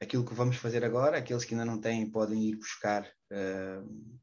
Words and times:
aquilo 0.00 0.24
que 0.24 0.34
vamos 0.34 0.56
fazer 0.56 0.84
agora, 0.84 1.18
aqueles 1.18 1.44
que 1.44 1.54
ainda 1.54 1.64
não 1.64 1.80
têm 1.80 2.10
podem 2.10 2.42
ir 2.42 2.56
buscar 2.56 3.06
uh, 3.32 4.18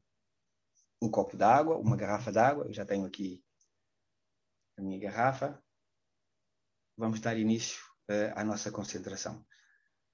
um 1.02 1.10
copo 1.10 1.36
d'água, 1.36 1.78
uma 1.78 1.96
garrafa 1.96 2.32
d'água. 2.32 2.66
Eu 2.66 2.72
já 2.72 2.84
tenho 2.84 3.04
aqui 3.04 3.42
a 4.78 4.82
minha 4.82 4.98
garrafa. 4.98 5.62
Vamos 6.96 7.20
dar 7.20 7.36
início 7.36 7.82
uh, 8.10 8.32
à 8.38 8.44
nossa 8.44 8.70
concentração. 8.70 9.44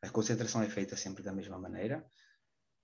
A 0.02 0.08
concentração 0.08 0.62
é 0.62 0.68
feita 0.68 0.96
sempre 0.96 1.22
da 1.22 1.32
mesma 1.32 1.58
maneira. 1.58 2.04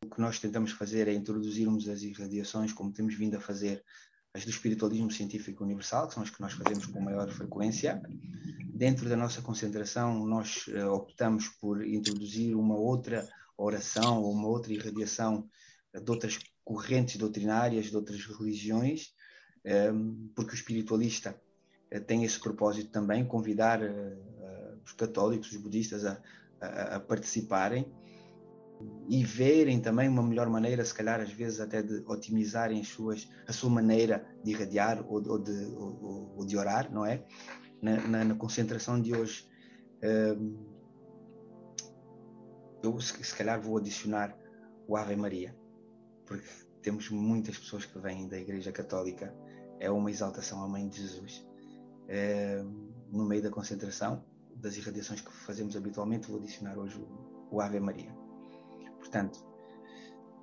O 0.05 0.11
que 0.11 0.21
nós 0.21 0.39
tentamos 0.39 0.73
fazer 0.73 1.09
é 1.09 1.15
introduzirmos 1.15 1.89
as 1.89 2.03
irradiações, 2.03 2.73
como 2.73 2.93
temos 2.93 3.15
vindo 3.15 3.37
a 3.37 3.41
fazer 3.41 3.83
as 4.37 4.45
do 4.45 4.51
espiritualismo 4.51 5.11
científico 5.11 5.65
universal, 5.65 6.07
que 6.07 6.15
são 6.15 6.23
as 6.23 6.29
que 6.29 6.43
nós 6.43 6.53
fazemos 6.53 6.85
com 6.85 7.01
maior 7.01 7.27
frequência. 7.31 8.03
Dentro 8.67 9.09
da 9.09 9.17
nossa 9.17 9.41
concentração, 9.41 10.27
nós 10.27 10.67
uh, 10.67 10.93
optamos 10.93 11.49
por 11.49 11.83
introduzir 11.83 12.55
uma 12.55 12.77
outra 12.77 13.27
oração 13.57 14.23
ou 14.23 14.33
uma 14.33 14.49
outra 14.49 14.75
irradiação 14.75 15.49
de 15.95 16.11
outras 16.11 16.39
correntes 16.63 17.17
doutrinárias 17.17 17.87
de 17.87 17.97
outras 17.97 18.27
religiões, 18.27 19.15
um, 19.65 19.71
ehm, 19.71 20.31
porque 20.35 20.53
o 20.53 20.55
espiritualista 20.55 21.35
uh, 21.91 22.01
tem 22.03 22.23
esse 22.23 22.39
propósito 22.39 22.91
também, 22.91 23.25
convidar 23.25 23.81
uh, 23.83 24.79
os 24.85 24.93
católicos, 24.93 25.51
os 25.51 25.57
budistas 25.57 26.05
a, 26.05 26.21
a, 26.61 26.97
a 26.97 27.01
participarem 27.01 27.91
e 29.09 29.25
verem 29.25 29.81
também 29.81 30.09
uma 30.09 30.23
melhor 30.23 30.49
maneira, 30.49 30.85
se 30.85 30.93
calhar 30.93 31.21
às 31.21 31.31
vezes 31.31 31.61
até 31.61 31.83
de 31.83 32.03
otimizarem 32.07 32.81
as 32.81 32.89
suas, 32.89 33.29
a 33.47 33.53
sua 33.53 33.71
maneira 33.71 34.27
de 34.43 34.51
irradiar 34.51 35.05
ou, 35.09 35.27
ou, 35.29 35.39
de, 35.39 35.65
ou, 35.75 36.35
ou 36.37 36.47
de 36.47 36.57
orar, 36.57 36.93
não 36.93 37.05
é? 37.07 37.25
Na, 37.81 37.97
na, 38.09 38.25
na 38.25 38.35
concentração 38.35 39.01
de 39.01 39.15
hoje, 39.15 39.49
um, 40.03 40.77
eu 42.83 43.01
se, 43.01 43.35
calhar 43.35 43.61
vou 43.61 43.79
adicionar 43.79 44.37
o 44.87 44.97
Ave 44.97 45.17
Maria, 45.17 45.57
porque 46.25 46.49
temos 46.83 47.11
muitas 47.11 47.59
pessoas 47.59 47.85
que 47.85 47.99
vêm 47.99 48.29
da 48.29 48.39
Igreja 48.39 48.73
Católica, 48.73 49.35
é 49.79 49.91
uma 49.91 50.11
exaltação 50.11 50.63
à 50.63 50.69
Mãe 50.69 50.89
de 50.89 51.03
Jesus. 51.03 51.47
Um, 52.09 52.93
no 53.11 53.25
meio 53.25 53.43
da 53.43 53.51
concentração, 53.51 54.25
das 54.57 54.77
irradiações 54.77 55.21
que 55.21 55.33
fazemos 55.33 55.77
habitualmente, 55.77 56.29
vou 56.29 56.39
adicionar 56.39 56.79
hoje 56.79 56.99
o, 56.99 57.49
o 57.51 57.61
Ave 57.61 57.79
Maria. 57.79 58.26
Portanto, 59.07 59.39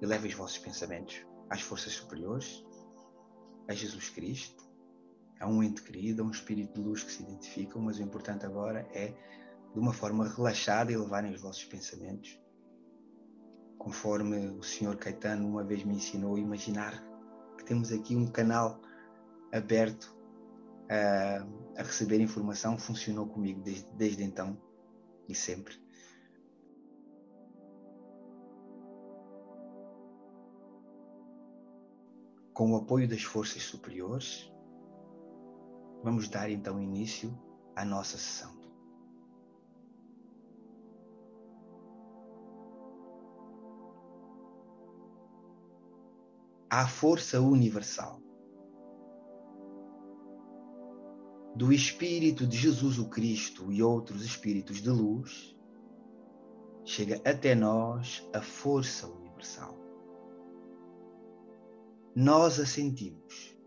eleve 0.02 0.30
os 0.30 0.33
vossos 0.36 0.58
pensamentos 0.58 1.25
às 1.50 1.61
forças 1.61 1.92
superiores, 1.94 2.66
a 3.67 3.73
Jesus 3.73 4.09
Cristo, 4.09 4.64
a 5.38 5.47
um 5.47 5.61
ente 5.61 5.81
querido, 5.81 6.22
a 6.22 6.25
um 6.25 6.31
espírito 6.31 6.73
de 6.73 6.81
luz 6.81 7.03
que 7.03 7.11
se 7.11 7.23
identificam, 7.23 7.81
mas 7.81 8.00
o 8.00 8.02
importante 8.02 8.45
agora 8.45 8.88
é, 8.94 9.14
de 9.73 9.80
uma 9.80 9.91
forma 9.91 10.30
relaxada, 10.30 10.94
elevarem 10.94 11.34
os 11.34 11.41
vossos 11.41 11.66
pensamentos, 11.66 12.39
conforme 13.78 14.47
o 14.52 14.64
Senhor 14.64 14.95
Caetano 14.95 15.45
uma 15.45 15.64
vez 15.64 15.84
me 15.84 15.95
ensinou, 15.95 16.38
imaginar 16.38 17.03
que 17.58 17.66
temos 17.66 17.91
aqui 17.91 18.16
um 18.16 18.28
canal 18.28 18.80
aberto 19.52 20.16
a, 20.89 21.81
a 21.81 21.84
receber 21.84 22.22
informação, 22.22 22.78
funcionou 22.78 23.28
comigo 23.28 23.61
desde, 23.61 23.91
desde 23.97 24.23
então 24.23 24.58
e 25.28 25.36
sempre. 25.36 25.83
Com 32.54 32.72
o 32.72 32.76
apoio 32.76 33.08
das 33.08 33.23
forças 33.23 33.64
superiores, 33.64 34.52
vamos 36.04 36.30
dar 36.30 36.52
então 36.52 36.80
início 36.80 37.36
à 37.76 37.84
nossa 37.84 38.18
sessão. 38.18 38.54
À 46.70 46.88
força 46.88 47.42
universal 47.42 48.20
do 51.56 51.72
Espírito 51.72 52.47
de 52.47 52.58
Jesus 52.58 52.97
o 53.00 53.09
Cristo 53.09 53.72
e 53.72 53.81
outros 53.81 54.24
espíritos 54.24 54.81
de 54.81 54.90
luz, 54.90 55.56
chega 56.84 57.22
até 57.24 57.53
nós 57.53 58.28
a 58.34 58.42
força 58.42 59.08
universal 59.08 59.82
nós 62.16 62.59
a 62.59 62.66
sentimos 62.66 63.57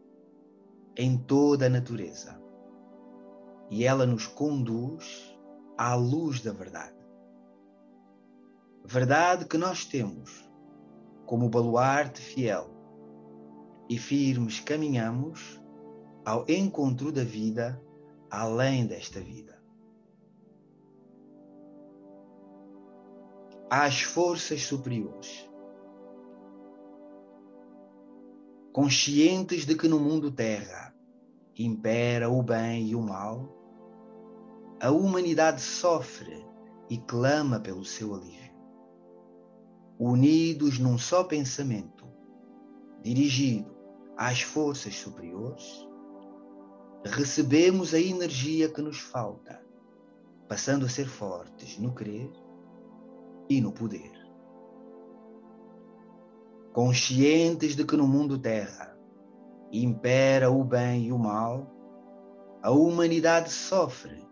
em 0.97 1.19
toda 1.19 1.67
a 1.67 1.71
natureza 1.71 2.41
e 3.69 3.85
ela 3.85 4.07
nos 4.07 4.27
conduz 4.27 5.37
à 5.77 5.95
luz 5.95 6.41
da 6.41 6.53
verdade. 6.53 6.97
Verdade 8.85 9.47
que 9.47 9.59
nós 9.59 9.85
temos 9.85 10.49
como 11.27 11.49
baluarte 11.49 12.21
fiel 12.21 12.71
e 13.89 13.99
firmes 13.99 14.61
caminhamos 14.61 15.61
ao 16.25 16.45
encontro 16.49 17.11
da 17.11 17.25
vida 17.25 17.83
além 18.31 18.87
desta 18.87 19.21
vida. 19.21 19.61
Às 23.69 24.03
forças 24.03 24.63
superiores 24.63 25.46
conscientes 28.77 29.65
de 29.65 29.75
que 29.75 29.89
no 29.89 29.99
mundo 29.99 30.31
terra 30.31 30.95
impera 31.59 32.29
o 32.29 32.43
bem 32.43 32.89
e 32.89 32.95
o 32.95 33.01
mal, 33.01 33.49
a 34.79 34.91
humanidade 34.91 35.63
sofre 35.63 36.47
e 36.91 36.99
clama 36.99 37.59
pelo 37.59 37.87
seu 37.87 38.15
alívio. 38.15 38.53
Unidos 39.99 40.79
num 40.79 40.99
só 40.99 41.25
pensamento, 41.25 42.07
dirigido 43.03 43.75
às 44.15 44.43
forças 44.43 44.95
superiores, 44.95 45.89
recebemos 47.03 47.95
a 47.95 47.99
energia 47.99 48.69
que 48.69 48.83
nos 48.83 48.99
falta, 48.99 49.59
passando 50.47 50.85
a 50.85 50.89
ser 50.91 51.09
fortes 51.09 51.79
no 51.79 51.95
querer 51.95 52.31
e 53.49 53.59
no 53.59 53.73
poder 53.73 54.16
conscientes 56.77 57.75
de 57.75 57.87
que 57.87 57.97
no 57.97 58.07
mundo 58.07 58.39
terra 58.39 58.95
impera 59.73 60.51
o 60.51 60.63
bem 60.63 61.07
e 61.07 61.11
o 61.11 61.19
mal, 61.19 61.75
a 62.63 62.71
humanidade 62.71 63.51
sofre 63.51 64.29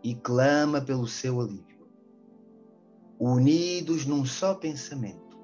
e 0.00 0.14
clama 0.14 0.80
pelo 0.80 1.08
seu 1.08 1.40
alívio. 1.40 1.90
Unidos 3.18 4.06
num 4.06 4.24
só 4.24 4.54
pensamento, 4.54 5.36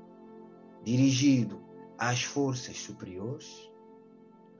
dirigido 0.84 1.61
às 1.99 2.23
forças 2.23 2.78
superiores, 2.78 3.69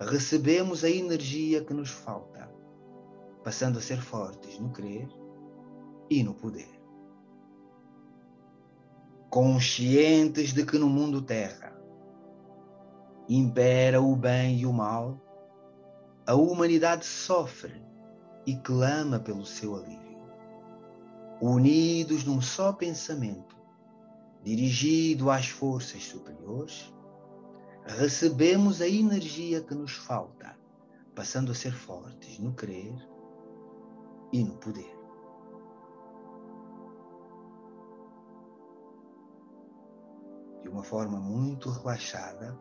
recebemos 0.01 0.83
a 0.83 0.91
energia 0.91 1.65
que 1.65 1.73
nos 1.73 1.91
falta, 1.91 2.53
passando 3.45 3.79
a 3.79 3.81
ser 3.81 4.03
fortes 4.03 4.59
no 4.59 4.73
querer 4.73 5.09
e 6.11 6.25
no 6.25 6.35
poder. 6.35 6.83
Conscientes 9.31 10.53
de 10.53 10.67
que 10.67 10.79
no 10.79 10.89
mundo 10.89 11.23
terra 11.23 11.75
impera 13.28 14.00
o 14.00 14.14
bem 14.14 14.59
e 14.59 14.66
o 14.66 14.72
mal, 14.72 15.20
a 16.26 16.34
humanidade 16.34 17.04
sofre 17.04 17.82
e 18.47 18.56
clama 18.56 19.19
pelo 19.19 19.44
seu 19.44 19.76
alívio. 19.76 20.16
Unidos 21.41 22.25
num 22.25 22.41
só 22.41 22.72
pensamento, 22.72 23.56
dirigido 24.42 25.31
às 25.31 25.48
forças 25.48 26.04
superiores, 26.04 26.92
recebemos 27.84 28.81
a 28.81 28.88
energia 28.88 29.60
que 29.60 29.75
nos 29.75 29.93
falta, 29.93 30.56
passando 31.14 31.53
a 31.53 31.54
ser 31.54 31.72
fortes 31.72 32.38
no 32.38 32.54
querer 32.54 32.94
e 34.32 34.43
no 34.43 34.56
poder. 34.56 34.97
De 40.62 40.69
uma 40.69 40.82
forma 40.82 41.19
muito 41.19 41.70
relaxada, 41.70 42.58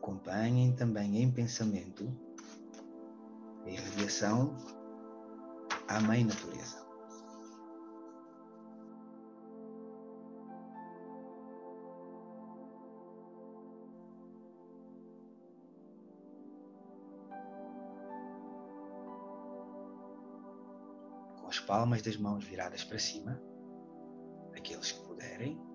acompanhem 0.00 0.72
também 0.72 1.22
em 1.22 1.30
pensamento 1.30 2.10
a 3.64 3.70
irradiação 3.70 4.56
à 5.86 6.00
Mãe 6.00 6.24
Natureza. 6.24 6.80
Com 21.40 21.46
as 21.46 21.60
palmas 21.60 22.00
das 22.00 22.16
mãos 22.16 22.42
viradas 22.42 22.82
para 22.82 22.98
cima, 22.98 23.38
aqueles 24.56 24.92
que 24.92 25.06
puderem, 25.06 25.69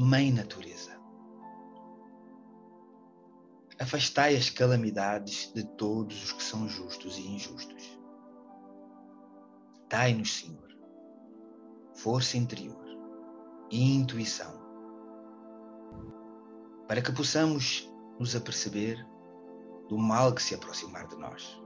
Mãe 0.00 0.30
Natureza. 0.30 0.96
Afastai 3.80 4.36
as 4.36 4.48
calamidades 4.48 5.52
de 5.52 5.64
todos 5.64 6.22
os 6.22 6.30
que 6.30 6.42
são 6.44 6.68
justos 6.68 7.18
e 7.18 7.26
injustos. 7.26 7.98
Dai-nos, 9.88 10.36
Senhor, 10.36 10.68
força 11.96 12.36
interior 12.36 12.86
e 13.72 13.92
intuição 13.96 14.52
para 16.86 17.02
que 17.02 17.10
possamos 17.10 17.92
nos 18.20 18.36
aperceber 18.36 19.04
do 19.88 19.98
mal 19.98 20.32
que 20.32 20.44
se 20.44 20.54
aproximar 20.54 21.08
de 21.08 21.16
nós. 21.16 21.60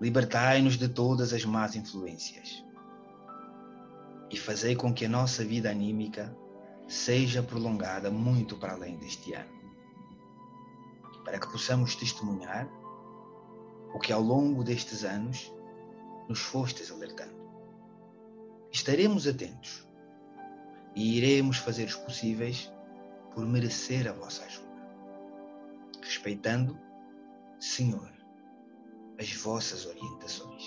Libertai-nos 0.00 0.76
de 0.76 0.88
todas 0.88 1.32
as 1.32 1.44
más 1.44 1.76
influências 1.76 2.66
e 4.30 4.36
fazei 4.36 4.76
com 4.76 4.92
que 4.92 5.04
a 5.04 5.08
nossa 5.08 5.44
vida 5.44 5.70
anímica 5.70 6.36
seja 6.86 7.42
prolongada 7.42 8.10
muito 8.10 8.56
para 8.56 8.72
além 8.72 8.96
deste 8.98 9.32
ano, 9.34 9.50
para 11.24 11.38
que 11.38 11.50
possamos 11.50 11.94
testemunhar 11.94 12.68
o 13.94 13.98
que 13.98 14.12
ao 14.12 14.20
longo 14.20 14.62
destes 14.62 15.04
anos 15.04 15.52
nos 16.28 16.40
fostes 16.40 16.90
alertando. 16.90 17.36
Estaremos 18.70 19.26
atentos 19.26 19.86
e 20.94 21.16
iremos 21.16 21.58
fazer 21.58 21.84
os 21.84 21.96
possíveis 21.96 22.72
por 23.34 23.46
merecer 23.46 24.08
a 24.08 24.12
vossa 24.12 24.44
ajuda, 24.44 24.68
respeitando, 26.02 26.78
Senhor, 27.60 28.12
as 29.18 29.32
vossas 29.34 29.86
orientações. 29.86 30.64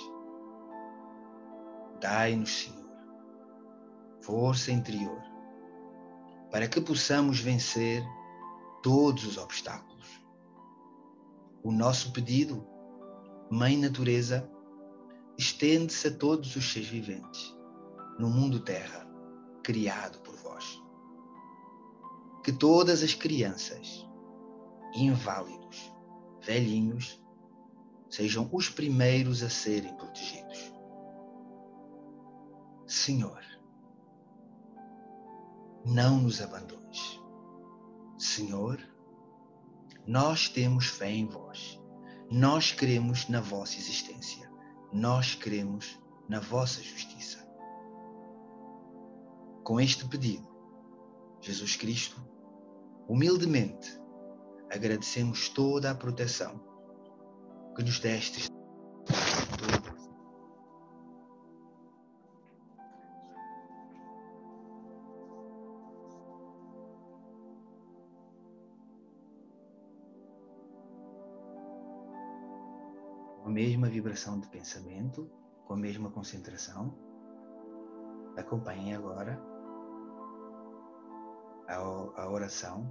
Dai-nos, 1.99 2.49
Senhor, 2.49 2.80
força 4.21 4.71
interior 4.71 5.21
para 6.51 6.67
que 6.67 6.81
possamos 6.81 7.39
vencer 7.39 8.03
todos 8.83 9.25
os 9.25 9.37
obstáculos. 9.37 10.21
O 11.63 11.71
nosso 11.71 12.11
pedido, 12.11 12.67
Mãe 13.49 13.77
Natureza, 13.77 14.49
estende-se 15.37 16.07
a 16.07 16.17
todos 16.17 16.55
os 16.55 16.71
seres 16.71 16.89
viventes 16.89 17.55
no 18.19 18.29
mundo 18.29 18.59
terra 18.59 19.07
criado 19.63 20.19
por 20.19 20.35
vós. 20.35 20.81
Que 22.43 22.51
todas 22.51 23.01
as 23.03 23.13
crianças, 23.13 24.07
inválidos, 24.93 25.93
velhinhos, 26.41 27.23
sejam 28.09 28.49
os 28.51 28.69
primeiros 28.69 29.41
a 29.41 29.49
serem 29.49 29.95
protegidos. 29.95 30.73
Senhor, 32.85 33.50
não 35.85 36.19
nos 36.19 36.41
abandones. 36.41 37.19
Senhor, 38.17 38.79
nós 40.05 40.47
temos 40.47 40.87
fé 40.87 41.09
em 41.11 41.25
vós. 41.25 41.79
Nós 42.29 42.71
cremos 42.71 43.27
na 43.27 43.41
vossa 43.41 43.77
existência. 43.77 44.49
Nós 44.93 45.35
cremos 45.35 45.99
na 46.29 46.39
vossa 46.39 46.81
justiça. 46.81 47.39
Com 49.63 49.79
este 49.79 50.05
pedido, 50.07 50.47
Jesus 51.41 51.75
Cristo, 51.75 52.21
humildemente, 53.07 53.99
agradecemos 54.71 55.49
toda 55.49 55.91
a 55.91 55.95
proteção 55.95 56.59
que 57.75 57.83
nos 57.83 57.99
destes 57.99 58.49
vibração 73.91 74.39
de 74.39 74.47
pensamento, 74.47 75.29
com 75.65 75.73
a 75.73 75.77
mesma 75.77 76.09
concentração. 76.09 76.97
Acompanhem 78.37 78.95
agora 78.95 79.37
a, 81.67 81.75
a 81.75 82.29
oração 82.29 82.89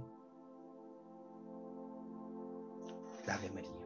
da 3.25 3.33
Ave 3.33 3.49
Maria. 3.49 3.81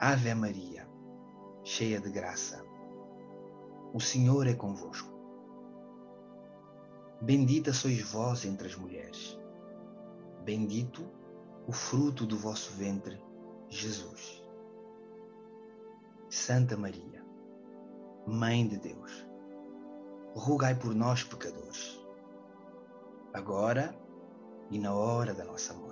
Ave 0.00 0.34
Maria, 0.34 0.88
cheia 1.62 2.00
de 2.00 2.10
graça, 2.10 2.64
o 3.94 4.00
Senhor 4.00 4.46
é 4.46 4.54
convosco. 4.54 5.16
Bendita 7.22 7.72
sois 7.72 8.00
vós 8.02 8.44
entre 8.44 8.66
as 8.66 8.76
mulheres. 8.76 9.38
Bendito 10.44 11.17
o 11.68 11.72
fruto 11.72 12.24
do 12.24 12.34
vosso 12.34 12.72
ventre, 12.72 13.22
Jesus. 13.68 14.42
Santa 16.30 16.78
Maria, 16.78 17.22
Mãe 18.26 18.66
de 18.66 18.78
Deus, 18.78 19.26
rogai 20.34 20.74
por 20.74 20.94
nós, 20.94 21.22
pecadores, 21.22 22.02
agora 23.34 23.94
e 24.70 24.78
na 24.78 24.94
hora 24.94 25.34
da 25.34 25.44
nossa 25.44 25.74
morte. 25.74 25.87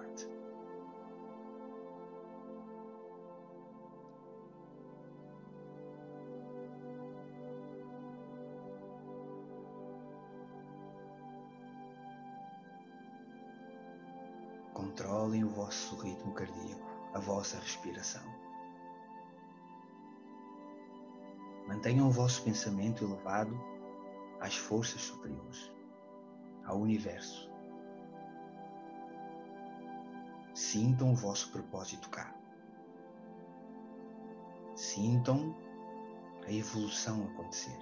Controlem 14.77 15.43
o 15.43 15.49
vosso 15.49 15.97
ritmo 15.97 16.35
cardíaco, 16.35 16.87
a 17.15 17.19
vossa 17.19 17.59
respiração. 17.59 18.23
Mantenham 21.67 22.07
o 22.09 22.11
vosso 22.11 22.43
pensamento 22.43 23.03
elevado 23.03 23.59
às 24.39 24.55
forças 24.55 25.01
superiores, 25.01 25.73
ao 26.67 26.79
universo. 26.79 27.51
Sintam 30.53 31.13
o 31.13 31.17
vosso 31.17 31.51
propósito 31.53 32.11
cá. 32.11 32.35
Sintam 34.75 35.57
a 36.47 36.53
evolução 36.53 37.25
acontecer. 37.33 37.79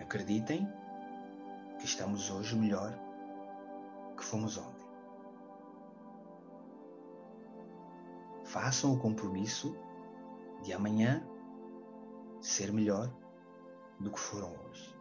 Acreditem 0.00 0.66
que 1.78 1.84
estamos 1.84 2.30
hoje 2.30 2.56
melhor 2.56 3.09
que 4.20 4.26
fomos 4.26 4.58
ontem. 4.58 4.86
Façam 8.44 8.92
o 8.92 8.98
compromisso 8.98 9.74
de 10.62 10.74
amanhã 10.74 11.26
ser 12.40 12.70
melhor 12.70 13.10
do 13.98 14.10
que 14.10 14.20
foram 14.20 14.54
hoje. 14.66 14.94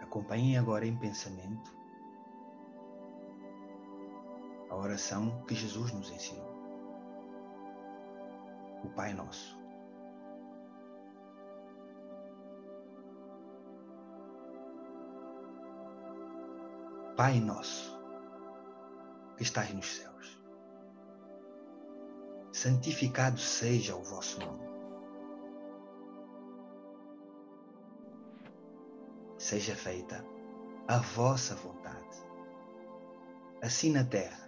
Acompanhem 0.00 0.56
agora 0.56 0.86
em 0.86 0.96
pensamento 0.96 1.87
oração 4.78 5.44
que 5.46 5.54
Jesus 5.54 5.92
nos 5.92 6.10
ensinou. 6.10 6.48
O 8.84 8.88
Pai 8.90 9.12
Nosso. 9.12 9.58
Pai 17.16 17.40
Nosso, 17.40 17.98
que 19.36 19.42
estás 19.42 19.74
nos 19.74 19.96
céus, 19.96 20.40
santificado 22.52 23.40
seja 23.40 23.96
o 23.96 24.02
vosso 24.04 24.38
nome. 24.38 24.68
Seja 29.36 29.74
feita 29.74 30.24
a 30.86 30.98
vossa 30.98 31.56
vontade, 31.56 32.24
assim 33.60 33.90
na 33.90 34.04
terra 34.04 34.47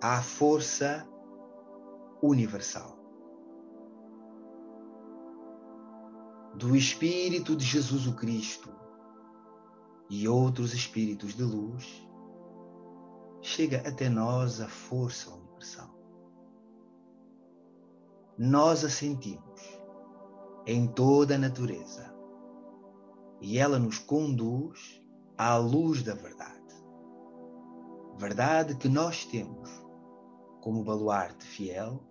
À 0.00 0.22
força 0.22 1.08
universal. 2.22 2.96
Do 6.54 6.76
Espírito 6.76 7.56
de 7.56 7.64
Jesus 7.64 8.06
o 8.06 8.14
Cristo 8.14 8.70
e 10.10 10.26
outros 10.26 10.72
espíritos 10.72 11.34
de 11.34 11.42
luz, 11.42 12.08
chega 13.40 13.86
até 13.86 14.08
nós 14.08 14.60
a 14.60 14.68
força 14.68 15.30
universal. 15.30 15.94
Nós 18.38 18.84
a 18.84 18.88
sentimos 18.88 19.60
em 20.66 20.86
toda 20.86 21.34
a 21.34 21.38
natureza 21.38 22.14
e 23.40 23.58
ela 23.58 23.78
nos 23.78 23.98
conduz 23.98 25.02
à 25.36 25.56
luz 25.56 26.02
da 26.02 26.14
verdade. 26.14 26.58
Verdade 28.16 28.76
que 28.76 28.88
nós 28.88 29.24
temos 29.24 29.70
como 30.60 30.84
baluarte 30.84 31.44
fiel 31.44 32.02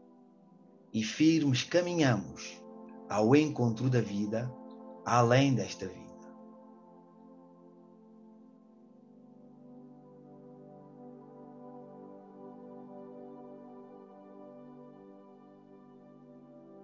e 0.93 1.03
firmes 1.03 1.63
caminhamos 1.63 2.61
ao 3.09 3.35
encontro 3.35 3.89
da 3.89 4.01
vida 4.01 4.51
além 5.05 5.53
desta 5.53 5.87
vida. 5.87 6.07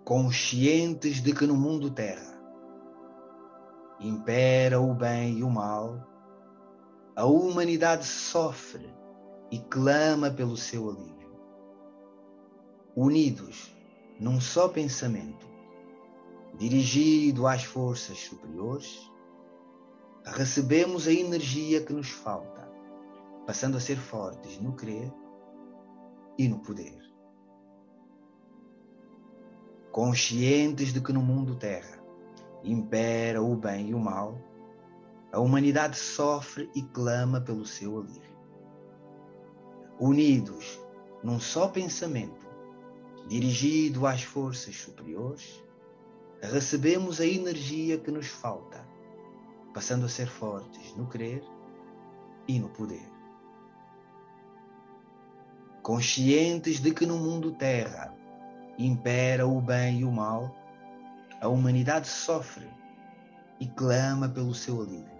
conscientes 0.04 1.22
de 1.24 1.34
que 1.34 1.48
no 1.48 1.56
mundo 1.56 1.90
terra 1.90 2.34
impera 4.00 4.80
o 4.80 4.94
bem 4.94 5.40
e 5.40 5.44
o 5.44 5.50
mal, 5.50 6.06
a 7.16 7.26
humanidade 7.26 8.06
sofre 8.06 8.94
e 9.50 9.60
clama 9.60 10.30
pelo 10.30 10.58
seu 10.58 10.90
alívio. 10.90 11.23
Unidos 12.96 13.74
num 14.20 14.40
só 14.40 14.68
pensamento, 14.70 15.48
dirigido 16.58 17.48
às 17.48 17.64
forças 17.64 18.20
superiores, 18.20 19.12
recebemos 20.24 21.08
a 21.08 21.12
energia 21.12 21.82
que 21.82 21.94
nos 21.94 22.10
falta, 22.10 22.72
passando 23.46 23.78
a 23.78 23.80
ser 23.80 23.98
fortes 23.98 24.60
no 24.62 24.74
crer 24.74 25.12
e 26.38 26.48
no 26.48 26.60
poder 26.60 27.04
conscientes 29.94 30.92
de 30.92 31.00
que 31.00 31.14
no 31.14 31.22
mundo 31.22 31.56
terra 31.56 32.04
impera 32.64 33.44
o 33.44 33.56
bem 33.56 33.92
e 33.92 33.94
o 33.94 34.00
mal, 34.00 34.42
a 35.32 35.40
humanidade 35.40 35.98
sofre 35.98 36.68
e 36.74 36.82
clama 36.82 37.40
pelo 37.40 37.64
seu 37.64 38.00
alívio. 38.00 38.36
Unidos 40.00 40.80
num 41.24 41.40
só 41.40 41.68
pensamento, 41.68 42.43
dirigido 43.28 44.06
às 44.06 44.24
forças 44.24 44.76
superiores, 44.76 45.64
recebemos 46.42 47.22
a 47.22 47.26
energia 47.26 47.98
que 47.98 48.12
nos 48.12 48.28
falta, 48.28 48.86
passando 49.74 50.06
a 50.06 50.10
ser 50.10 50.28
fortes 50.28 50.96
no 50.96 51.08
crer 51.08 51.44
e 52.48 52.60
no 52.60 52.70
poder. 52.70 53.10
Conscientes 55.82 56.80
de 56.80 56.94
que 56.94 57.06
no 57.06 57.18
mundo 57.18 57.52
terra 57.54 58.16
impera 58.78 59.48
o 59.48 59.62
bem 59.62 60.00
e 60.00 60.06
o 60.06 60.12
mal, 60.12 60.56
a 61.42 61.48
humanidade 61.48 62.08
sofre 62.08 62.68
e 63.60 63.68
clama 63.68 64.28
pelo 64.30 64.54
seu 64.54 64.82
alívio. 64.82 65.14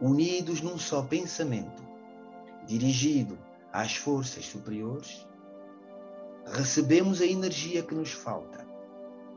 Unidos 0.00 0.60
num 0.60 0.78
só 0.78 1.02
pensamento, 1.02 1.82
dirigido 2.66 3.38
às 3.72 3.96
forças 3.96 4.46
superiores, 4.46 5.26
recebemos 6.46 7.20
a 7.20 7.26
energia 7.26 7.82
que 7.82 7.94
nos 7.94 8.12
falta, 8.12 8.66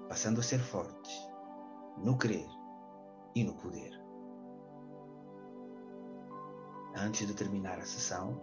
passando 0.07 0.39
a 0.39 0.43
ser 0.43 0.59
fortes 0.59 1.27
no 1.97 2.17
crer 2.17 2.47
e 3.35 3.43
no 3.43 3.53
poder. 3.53 3.91
Antes 6.95 7.27
de 7.27 7.33
terminar 7.33 7.79
a 7.79 7.85
sessão, 7.85 8.41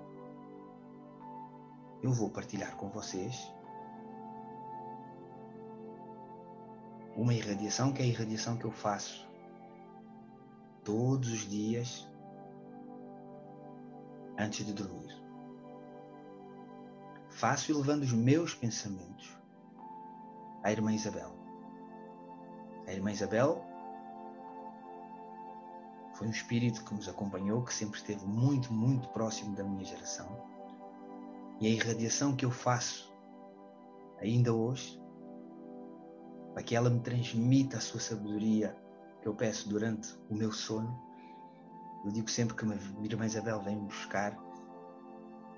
eu 2.03 2.13
vou 2.13 2.31
partilhar 2.31 2.77
com 2.77 2.89
vocês 2.89 3.53
uma 7.17 7.33
irradiação 7.33 7.93
que 7.93 8.03
é 8.03 8.05
a 8.05 8.09
irradiação 8.09 8.57
que 8.57 8.65
eu 8.65 8.73
faço 8.73 9.29
todos 10.85 11.33
os 11.33 11.49
dias 11.49 12.09
antes 14.39 14.67
de 14.67 14.73
dormir. 14.73 15.24
Faço 17.47 17.77
levando 17.77 18.05
os 18.05 18.13
meus 18.15 18.55
pensamentos 18.55 19.39
à 20.63 20.73
irmã 20.73 20.95
Isabel. 20.95 21.31
A 22.87 22.93
irmã 22.95 23.13
Isabel 23.13 23.63
foi 26.15 26.27
um 26.27 26.31
espírito 26.31 26.83
que 26.83 26.95
nos 26.95 27.07
acompanhou, 27.07 27.63
que 27.63 27.75
sempre 27.75 27.99
esteve 27.99 28.25
muito, 28.25 28.73
muito 28.73 29.11
próximo 29.11 29.55
da 29.55 29.63
minha 29.63 29.85
geração. 29.85 30.27
E 31.61 31.67
a 31.67 31.69
irradiação 31.69 32.35
que 32.35 32.47
eu 32.47 32.51
faço 32.51 33.15
ainda 34.23 34.55
hoje 34.55 34.99
para 36.55 36.63
que 36.63 36.75
ela 36.75 36.89
me 36.89 37.01
transmita 37.01 37.77
a 37.77 37.81
sua 37.81 38.01
sabedoria 38.01 38.75
que 39.21 39.29
eu 39.29 39.35
peço 39.35 39.69
durante 39.69 40.19
o 40.31 40.35
meu 40.35 40.51
sono. 40.51 40.99
Eu 42.07 42.11
digo 42.11 42.31
sempre 42.31 42.57
que 42.57 42.65
minha 42.65 42.81
irmã 43.03 43.27
Isabel 43.27 43.61
vem 43.61 43.77
me 43.77 43.85
buscar, 43.85 44.35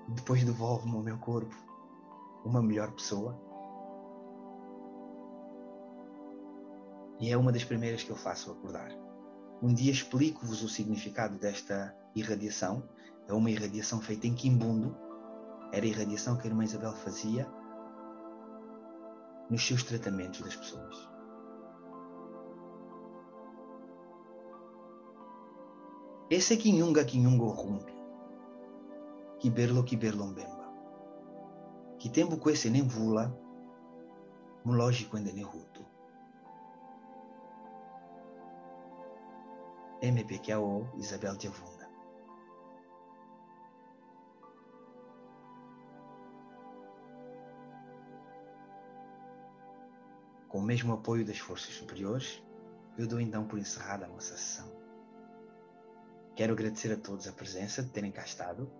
depois 0.09 0.43
devolve-me 0.43 0.93
ao 0.93 1.01
meu 1.01 1.17
corpo 1.19 1.65
uma 2.47 2.61
melhor 2.61 2.91
pessoa. 2.91 3.39
E 7.19 7.31
é 7.31 7.37
uma 7.37 7.51
das 7.51 7.63
primeiras 7.63 8.03
que 8.03 8.09
eu 8.09 8.15
faço 8.15 8.51
acordar. 8.51 8.91
Um 9.61 9.73
dia 9.73 9.91
explico-vos 9.91 10.63
o 10.63 10.69
significado 10.69 11.37
desta 11.37 11.95
irradiação. 12.15 12.87
É 13.27 13.33
uma 13.33 13.49
irradiação 13.49 13.99
feita 13.99 14.27
em 14.27 14.35
Quimbundo. 14.35 14.95
Era 15.71 15.85
a 15.85 15.89
irradiação 15.89 16.37
que 16.37 16.47
a 16.47 16.49
irmã 16.49 16.63
Isabel 16.63 16.93
fazia 16.93 17.47
nos 19.49 19.65
seus 19.65 19.83
tratamentos 19.83 20.41
das 20.41 20.55
pessoas. 20.55 21.17
Esse 26.29 26.53
é 26.53 26.57
Kinyunga 26.57 27.05
Kinyungo 27.05 27.47
Rumbi, 27.47 27.93
Kiberlo 29.39 29.81
Kiberlombemba, 29.81 30.56
Kitembo 32.07 32.37
Kwese 32.37 32.69
Nemvula, 32.69 33.29
Muloji 34.63 35.05
Kwende 35.09 35.33
Nehutu. 35.33 35.85
MPKO 40.01 40.87
Isabel 40.95 41.35
Diavun. 41.35 41.77
Com 50.47 50.59
o 50.59 50.61
mesmo 50.61 50.93
apoio 50.93 51.25
das 51.25 51.39
forças 51.39 51.73
superiores, 51.73 52.41
eu 52.97 53.05
dou 53.05 53.19
então 53.19 53.45
por 53.45 53.59
encerrada 53.59 54.05
a 54.05 54.07
nossa 54.07 54.37
sessão. 54.37 54.71
Quero 56.37 56.53
agradecer 56.53 56.93
a 56.93 56.97
todos 56.97 57.27
a 57.27 57.33
presença 57.33 57.83
de 57.83 57.89
terem 57.89 58.13
cá 58.13 58.23
estado. 58.23 58.71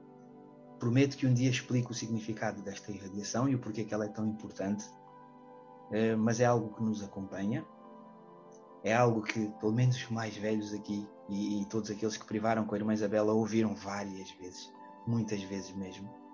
Prometo 0.80 1.18
que 1.18 1.26
um 1.26 1.34
dia 1.34 1.50
explico 1.50 1.92
o 1.92 1.96
significado 1.96 2.62
desta 2.62 2.92
irradiação 2.92 3.50
e 3.50 3.56
o 3.56 3.60
porquê 3.60 3.84
que 3.84 3.94
ela 3.94 4.06
é 4.06 4.10
tão 4.10 4.26
importante, 4.26 4.86
eh, 5.92 6.16
mas 6.16 6.40
é 6.40 6.46
algo 6.46 6.74
que 6.76 6.84
nos 6.84 7.04
acompanha. 7.04 7.66
É 8.84 8.94
algo 8.94 9.22
que, 9.22 9.50
pelo 9.60 9.74
menos 9.74 9.96
os 9.96 10.10
mais 10.10 10.38
velhos 10.38 10.74
aqui 10.74 11.08
e, 11.30 11.66
todos 11.66 11.90
aqueles 11.90 12.16
que 12.16 12.26
privaram 12.26 12.64
com 12.66 12.76
a 12.76 12.78
irmã 12.78 12.94
Isabela 12.94 13.34
ouviram 13.34 13.76
várias 13.76 14.32
vezes, 14.32 14.72
muitas 15.06 15.42
vezes 15.44 15.76
mesmo 15.76 16.27